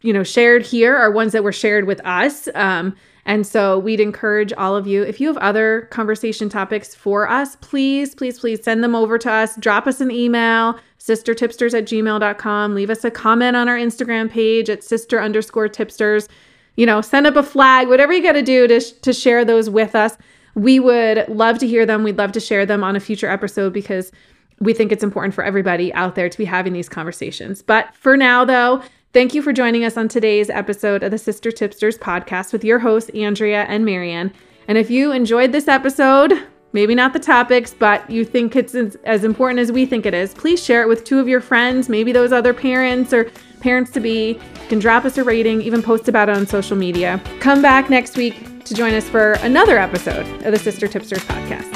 you 0.02 0.12
know, 0.12 0.22
shared 0.22 0.62
here 0.62 0.94
are 0.94 1.10
ones 1.10 1.32
that 1.32 1.42
were 1.42 1.52
shared 1.52 1.86
with 1.86 2.04
us. 2.04 2.48
Um, 2.54 2.94
and 3.26 3.44
so 3.44 3.80
we'd 3.80 4.00
encourage 4.00 4.52
all 4.52 4.76
of 4.76 4.86
you, 4.86 5.02
if 5.02 5.20
you 5.20 5.26
have 5.26 5.36
other 5.38 5.88
conversation 5.90 6.48
topics 6.48 6.94
for 6.94 7.28
us, 7.28 7.56
please, 7.56 8.14
please, 8.14 8.38
please 8.38 8.62
send 8.62 8.84
them 8.84 8.94
over 8.94 9.18
to 9.18 9.30
us. 9.30 9.56
Drop 9.56 9.88
us 9.88 10.00
an 10.00 10.12
email, 10.12 10.78
sistertipsters 11.00 11.76
at 11.76 11.86
gmail.com. 11.86 12.74
Leave 12.74 12.88
us 12.88 13.04
a 13.04 13.10
comment 13.10 13.56
on 13.56 13.68
our 13.68 13.76
Instagram 13.76 14.30
page 14.30 14.70
at 14.70 14.84
sister 14.84 15.20
underscore 15.20 15.68
tipsters. 15.68 16.28
You 16.76 16.86
know, 16.86 17.00
send 17.00 17.26
up 17.26 17.34
a 17.34 17.42
flag, 17.42 17.88
whatever 17.88 18.12
you 18.12 18.22
got 18.22 18.32
to 18.32 18.42
do 18.42 18.68
to, 18.68 18.80
to 18.80 19.12
share 19.12 19.44
those 19.44 19.68
with 19.68 19.96
us. 19.96 20.16
We 20.54 20.78
would 20.78 21.28
love 21.28 21.58
to 21.58 21.66
hear 21.66 21.84
them. 21.84 22.04
We'd 22.04 22.18
love 22.18 22.30
to 22.32 22.40
share 22.40 22.64
them 22.64 22.84
on 22.84 22.94
a 22.94 23.00
future 23.00 23.28
episode 23.28 23.72
because 23.72 24.12
we 24.60 24.72
think 24.72 24.92
it's 24.92 25.04
important 25.04 25.34
for 25.34 25.42
everybody 25.42 25.92
out 25.94 26.14
there 26.14 26.28
to 26.28 26.38
be 26.38 26.44
having 26.44 26.72
these 26.72 26.88
conversations. 26.88 27.60
But 27.60 27.92
for 27.94 28.16
now, 28.16 28.44
though, 28.44 28.82
thank 29.12 29.34
you 29.34 29.42
for 29.42 29.52
joining 29.52 29.84
us 29.84 29.96
on 29.96 30.08
today's 30.08 30.50
episode 30.50 31.02
of 31.02 31.10
the 31.10 31.18
Sister 31.18 31.50
Tipsters 31.50 31.98
podcast 31.98 32.52
with 32.52 32.64
your 32.64 32.78
hosts, 32.78 33.10
Andrea 33.10 33.64
and 33.64 33.84
Marianne. 33.84 34.32
And 34.68 34.76
if 34.78 34.90
you 34.90 35.12
enjoyed 35.12 35.52
this 35.52 35.68
episode, 35.68 36.32
maybe 36.72 36.94
not 36.94 37.12
the 37.12 37.18
topics, 37.18 37.72
but 37.72 38.08
you 38.10 38.24
think 38.24 38.56
it's 38.56 38.74
as, 38.74 39.24
important 39.24 39.60
as 39.60 39.72
we 39.72 39.86
think 39.86 40.06
it 40.06 40.14
is, 40.14 40.34
please 40.34 40.62
share 40.62 40.82
it 40.82 40.88
with 40.88 41.04
two 41.04 41.18
of 41.18 41.28
your 41.28 41.40
friends, 41.40 41.88
maybe 41.88 42.12
those 42.12 42.32
other 42.32 42.52
parents 42.52 43.12
or 43.12 43.30
parents 43.60 43.90
to 43.92 44.00
be. 44.00 44.32
You 44.32 44.68
can 44.68 44.78
drop 44.78 45.04
us 45.04 45.16
a 45.18 45.24
rating, 45.24 45.62
even 45.62 45.82
post 45.82 46.08
about 46.08 46.28
it 46.28 46.36
on 46.36 46.46
social 46.46 46.76
media. 46.76 47.22
Come 47.40 47.62
back 47.62 47.88
next 47.88 48.16
week 48.16 48.64
to 48.64 48.74
join 48.74 48.94
us 48.94 49.08
for 49.08 49.34
another 49.34 49.78
episode 49.78 50.26
of 50.44 50.52
the 50.52 50.58
Sister 50.58 50.88
Tipsters 50.88 51.24
podcast. 51.24 51.75